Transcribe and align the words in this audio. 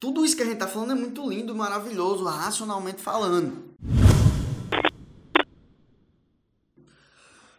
Tudo 0.00 0.24
isso 0.24 0.34
que 0.34 0.40
a 0.40 0.46
gente 0.46 0.54
está 0.54 0.66
falando 0.66 0.92
é 0.92 0.94
muito 0.94 1.28
lindo, 1.28 1.54
maravilhoso, 1.54 2.24
racionalmente 2.24 3.02
falando. 3.02 3.74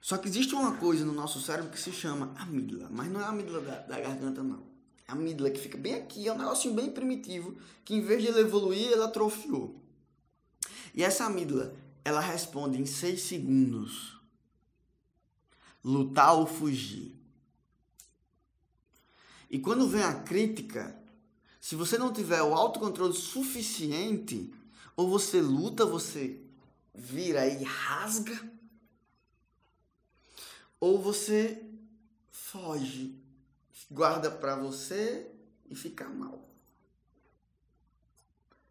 Só 0.00 0.16
que 0.16 0.28
existe 0.28 0.54
uma 0.54 0.76
coisa 0.76 1.04
no 1.04 1.12
nosso 1.12 1.40
cérebro 1.40 1.72
que 1.72 1.80
se 1.80 1.90
chama 1.90 2.32
amígdala, 2.38 2.88
mas 2.92 3.10
não 3.10 3.20
é 3.20 3.24
a 3.24 3.28
amígdala 3.30 3.60
da, 3.60 3.78
da 3.80 4.00
garganta, 4.00 4.40
não. 4.40 4.62
É 5.08 5.10
a 5.10 5.14
amígdala 5.14 5.50
que 5.50 5.58
fica 5.58 5.76
bem 5.76 5.94
aqui, 5.94 6.28
é 6.28 6.32
um 6.32 6.38
negocinho 6.38 6.74
bem 6.74 6.92
primitivo, 6.92 7.56
que 7.84 7.96
em 7.96 8.00
vez 8.00 8.22
de 8.22 8.28
ele 8.28 8.38
evoluir, 8.38 8.86
ele 8.86 9.02
atrofiou. 9.02 9.82
E 10.94 11.02
essa 11.02 11.24
amígdala, 11.24 11.74
ela 12.04 12.20
responde 12.20 12.80
em 12.80 12.86
6 12.86 13.20
segundos. 13.20 14.16
Lutar 15.82 16.34
ou 16.36 16.46
fugir. 16.46 17.20
E 19.50 19.58
quando 19.58 19.88
vem 19.88 20.04
a 20.04 20.14
crítica, 20.14 20.96
se 21.60 21.74
você 21.74 21.98
não 21.98 22.12
tiver 22.12 22.42
o 22.42 22.54
autocontrole 22.54 23.14
suficiente, 23.14 24.52
ou 24.96 25.08
você 25.08 25.40
luta, 25.40 25.84
você 25.84 26.40
vira 26.94 27.46
e 27.46 27.62
rasga, 27.62 28.38
ou 30.80 31.00
você 31.00 31.62
foge, 32.30 33.14
guarda 33.90 34.30
para 34.30 34.56
você 34.56 35.30
e 35.68 35.74
fica 35.74 36.08
mal. 36.08 36.48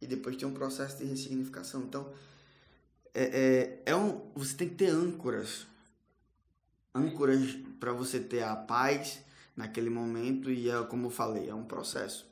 E 0.00 0.06
depois 0.06 0.36
tem 0.36 0.46
um 0.48 0.54
processo 0.54 0.98
de 0.98 1.04
ressignificação. 1.04 1.82
Então, 1.82 2.12
é, 3.14 3.82
é, 3.86 3.92
é 3.92 3.96
um, 3.96 4.20
você 4.34 4.54
tem 4.56 4.68
que 4.68 4.74
ter 4.74 4.90
âncoras. 4.90 5.66
Âncoras 6.94 7.56
para 7.78 7.92
você 7.92 8.18
ter 8.18 8.42
a 8.42 8.56
paz 8.56 9.20
naquele 9.56 9.90
momento 9.90 10.50
e 10.50 10.68
é 10.68 10.82
como 10.84 11.06
eu 11.06 11.10
falei, 11.10 11.48
é 11.48 11.54
um 11.54 11.64
processo. 11.64 12.31